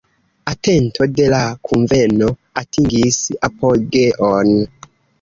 Atento 0.53 1.07
de 1.19 1.27
la 1.35 1.41
kunveno 1.69 2.31
atingis 2.65 3.23
apogeon. 3.53 4.55